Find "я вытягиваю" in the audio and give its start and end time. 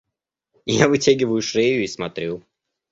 0.65-1.43